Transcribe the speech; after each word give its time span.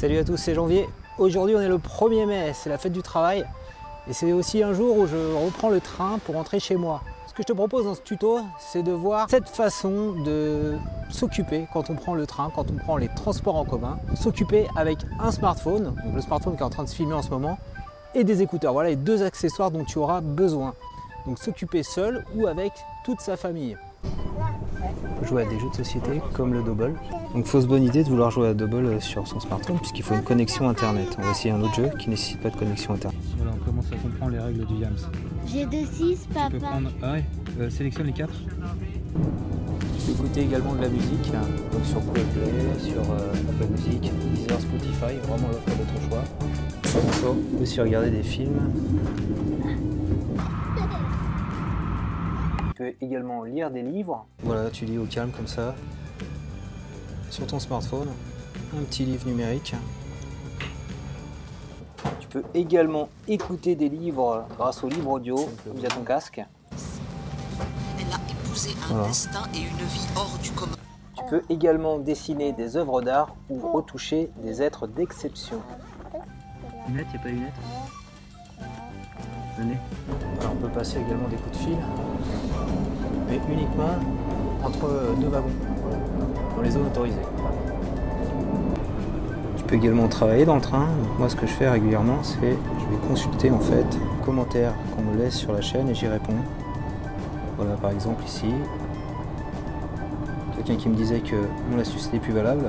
Salut 0.00 0.16
à 0.16 0.24
tous, 0.24 0.38
c'est 0.38 0.54
Janvier. 0.54 0.88
Aujourd'hui 1.18 1.54
on 1.54 1.60
est 1.60 1.68
le 1.68 1.76
1er 1.76 2.24
mai, 2.24 2.52
c'est 2.54 2.70
la 2.70 2.78
fête 2.78 2.94
du 2.94 3.02
travail. 3.02 3.44
Et 4.08 4.14
c'est 4.14 4.32
aussi 4.32 4.62
un 4.62 4.72
jour 4.72 4.96
où 4.96 5.06
je 5.06 5.34
reprends 5.44 5.68
le 5.68 5.78
train 5.78 6.18
pour 6.24 6.36
rentrer 6.36 6.58
chez 6.58 6.76
moi. 6.76 7.02
Ce 7.26 7.34
que 7.34 7.42
je 7.42 7.48
te 7.48 7.52
propose 7.52 7.84
dans 7.84 7.94
ce 7.94 8.00
tuto, 8.00 8.38
c'est 8.58 8.82
de 8.82 8.92
voir 8.92 9.28
cette 9.28 9.50
façon 9.50 10.12
de 10.24 10.78
s'occuper 11.10 11.66
quand 11.74 11.90
on 11.90 11.96
prend 11.96 12.14
le 12.14 12.26
train, 12.26 12.50
quand 12.54 12.70
on 12.70 12.76
prend 12.76 12.96
les 12.96 13.08
transports 13.08 13.56
en 13.56 13.66
commun. 13.66 13.98
S'occuper 14.14 14.68
avec 14.74 15.00
un 15.18 15.30
smartphone, 15.30 15.94
le 16.14 16.20
smartphone 16.22 16.56
qui 16.56 16.62
est 16.62 16.64
en 16.64 16.70
train 16.70 16.84
de 16.84 16.88
se 16.88 16.94
filmer 16.94 17.12
en 17.12 17.20
ce 17.20 17.28
moment, 17.28 17.58
et 18.14 18.24
des 18.24 18.40
écouteurs. 18.40 18.72
Voilà 18.72 18.88
les 18.88 18.96
deux 18.96 19.22
accessoires 19.22 19.70
dont 19.70 19.84
tu 19.84 19.98
auras 19.98 20.22
besoin. 20.22 20.72
Donc 21.26 21.38
s'occuper 21.38 21.82
seul 21.82 22.24
ou 22.34 22.46
avec 22.46 22.72
toute 23.04 23.20
sa 23.20 23.36
famille. 23.36 23.76
Jouer 25.30 25.42
à 25.42 25.44
des 25.44 25.60
jeux 25.60 25.70
de 25.70 25.76
société 25.76 26.20
comme 26.32 26.52
le 26.52 26.60
double. 26.60 26.92
Donc 27.34 27.46
fausse 27.46 27.64
bonne 27.64 27.84
idée 27.84 28.02
de 28.02 28.08
vouloir 28.08 28.32
jouer 28.32 28.48
à 28.48 28.54
double 28.54 29.00
sur 29.00 29.28
son 29.28 29.38
smartphone 29.38 29.76
puisqu'il 29.78 30.02
faut 30.02 30.16
une 30.16 30.24
connexion 30.24 30.68
internet. 30.68 31.06
On 31.20 31.22
va 31.22 31.30
essayer 31.30 31.54
un 31.54 31.60
autre 31.60 31.76
jeu 31.76 31.88
qui 32.00 32.06
ne 32.06 32.14
nécessite 32.14 32.40
pas 32.40 32.50
de 32.50 32.56
connexion 32.56 32.94
internet. 32.94 33.20
Voilà, 33.36 33.52
on 33.54 33.64
commence 33.64 33.86
à 33.92 33.96
comprendre 33.96 34.32
les 34.32 34.40
règles 34.40 34.66
du 34.66 34.74
Yams. 34.74 34.96
J'ai 35.46 35.66
deux 35.66 35.86
6 35.86 36.26
papa. 36.34 36.46
Tu 36.46 36.52
peux 36.54 36.58
prendre. 36.58 36.90
Ah 37.00 37.12
ouais, 37.12 37.24
euh, 37.60 37.70
sélectionne 37.70 38.06
les 38.06 38.12
quatre. 38.12 38.34
Tu 38.34 40.06
peux 40.06 40.12
écouter 40.14 40.40
également 40.40 40.74
de 40.74 40.82
la 40.82 40.88
musique, 40.88 41.32
hein, 41.32 41.46
donc 41.72 41.84
sur 41.84 42.00
Google 42.00 42.22
Play, 42.34 42.90
sur 42.90 43.00
euh, 43.12 43.32
Apple 43.50 43.70
Music, 43.70 44.00
Deezer, 44.34 44.60
Spotify, 44.60 45.16
vraiment 45.28 45.46
l'offre 45.46 45.78
de 45.78 45.84
ton 45.94 46.08
choix. 46.08 46.24
Tu 46.82 47.56
peux 47.56 47.62
aussi 47.62 47.80
regarder 47.80 48.10
des 48.10 48.24
films. 48.24 48.72
Tu 52.80 52.86
peux 52.86 53.04
également 53.04 53.42
lire 53.44 53.70
des 53.70 53.82
livres. 53.82 54.24
Voilà, 54.42 54.70
tu 54.70 54.86
lis 54.86 54.96
au 54.96 55.04
calme 55.04 55.32
comme 55.32 55.46
ça, 55.46 55.74
sur 57.28 57.46
ton 57.46 57.58
smartphone, 57.58 58.08
un 58.74 58.82
petit 58.84 59.04
livre 59.04 59.26
numérique. 59.26 59.74
Tu 62.20 62.28
peux 62.28 62.42
également 62.54 63.10
écouter 63.28 63.74
des 63.76 63.90
livres 63.90 64.46
grâce 64.56 64.82
au 64.82 64.88
livre 64.88 65.10
audio 65.10 65.36
via 65.74 65.90
ton 65.90 66.00
casque. 66.04 66.40
Elle 67.98 68.06
a 68.14 68.30
épousé 68.30 68.70
un 68.70 68.94
Voilà. 68.94 69.08
destin 69.08 69.42
et 69.54 69.58
une 69.58 69.86
vie 69.86 70.06
hors 70.16 70.38
du 70.42 70.50
commun. 70.52 70.76
Tu 71.18 71.24
peux 71.28 71.42
également 71.50 71.98
dessiner 71.98 72.52
des 72.54 72.78
œuvres 72.78 73.02
d'art 73.02 73.36
ou 73.50 73.58
retoucher 73.60 74.30
des 74.42 74.62
êtres 74.62 74.86
d'exception. 74.86 75.60
Lunettes, 76.88 77.08
il 77.12 77.16
n'y 77.16 77.18
a 77.18 77.22
pas 77.22 77.28
de 77.28 77.34
lunettes 77.34 77.54
On 79.62 80.56
peut 80.56 80.68
passer 80.68 80.98
également 81.06 81.28
des 81.28 81.36
coups 81.36 81.58
de 81.58 81.64
fil, 81.64 81.76
mais 83.28 83.40
uniquement 83.52 83.98
entre 84.64 85.14
deux 85.20 85.28
wagons, 85.28 85.48
dans 86.56 86.62
les 86.62 86.70
zones 86.70 86.86
autorisées. 86.86 87.16
Tu 89.56 89.64
peux 89.64 89.74
également 89.76 90.08
travailler 90.08 90.44
dans 90.44 90.54
le 90.54 90.60
train. 90.60 90.86
Moi, 91.18 91.28
ce 91.28 91.36
que 91.36 91.46
je 91.46 91.52
fais 91.52 91.68
régulièrement, 91.68 92.22
c'est 92.22 92.38
je 92.40 92.44
vais 92.46 93.06
consulter 93.06 93.50
en 93.50 93.58
fait 93.58 93.84
les 93.92 94.24
commentaires 94.24 94.72
qu'on 94.96 95.02
me 95.02 95.16
laisse 95.16 95.34
sur 95.34 95.52
la 95.52 95.60
chaîne 95.60 95.88
et 95.88 95.94
j'y 95.94 96.06
réponds. 96.06 96.32
Voilà, 97.58 97.74
par 97.74 97.90
exemple 97.90 98.24
ici, 98.24 98.46
quelqu'un 100.56 100.76
qui 100.76 100.88
me 100.88 100.94
disait 100.94 101.20
que 101.20 101.36
mon 101.70 101.78
astuce 101.78 102.06
n'était 102.06 102.18
plus 102.18 102.32
valable, 102.32 102.64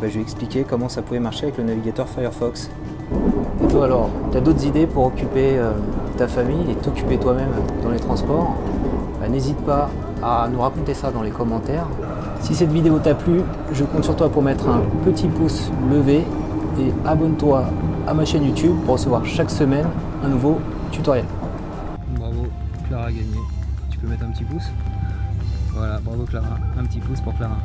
bah, 0.00 0.06
je 0.06 0.12
lui 0.12 0.20
ai 0.20 0.22
expliqué 0.22 0.64
comment 0.68 0.88
ça 0.88 1.02
pouvait 1.02 1.20
marcher 1.20 1.44
avec 1.44 1.58
le 1.58 1.64
navigateur 1.64 2.08
Firefox. 2.08 2.70
Alors, 3.78 4.10
tu 4.30 4.36
as 4.36 4.40
d'autres 4.40 4.66
idées 4.66 4.86
pour 4.86 5.06
occuper 5.06 5.56
euh, 5.56 5.70
ta 6.18 6.28
famille 6.28 6.70
et 6.70 6.74
t'occuper 6.74 7.16
toi-même 7.18 7.48
dans 7.82 7.90
les 7.90 7.98
transports? 7.98 8.56
Bah, 9.20 9.28
N'hésite 9.28 9.56
pas 9.58 9.88
à 10.22 10.48
nous 10.52 10.60
raconter 10.60 10.92
ça 10.92 11.10
dans 11.10 11.22
les 11.22 11.30
commentaires. 11.30 11.86
Si 12.40 12.54
cette 12.54 12.70
vidéo 12.72 12.98
t'a 12.98 13.14
plu, 13.14 13.40
je 13.72 13.84
compte 13.84 14.04
sur 14.04 14.16
toi 14.16 14.28
pour 14.28 14.42
mettre 14.42 14.68
un 14.68 14.82
petit 15.04 15.28
pouce 15.28 15.70
levé 15.90 16.24
et 16.78 16.92
abonne-toi 17.06 17.64
à 18.06 18.12
ma 18.12 18.24
chaîne 18.26 18.44
YouTube 18.44 18.76
pour 18.84 18.94
recevoir 18.94 19.24
chaque 19.24 19.50
semaine 19.50 19.86
un 20.24 20.28
nouveau 20.28 20.58
tutoriel. 20.90 21.24
Bravo, 22.18 22.46
Clara 22.88 23.04
a 23.04 23.10
gagné. 23.10 23.38
Tu 23.88 23.98
peux 23.98 24.08
mettre 24.08 24.24
un 24.24 24.30
petit 24.30 24.44
pouce? 24.44 24.68
Voilà, 25.72 26.00
bravo 26.04 26.24
Clara. 26.24 26.58
Un 26.78 26.84
petit 26.84 26.98
pouce 26.98 27.20
pour 27.20 27.34
Clara. 27.34 27.56